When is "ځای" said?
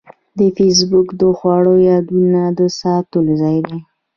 3.41-3.57